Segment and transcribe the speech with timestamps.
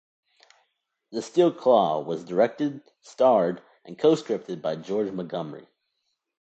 [1.11, 5.67] "The Steel Claw" was directed, starred and co-scripted by George Montgomery.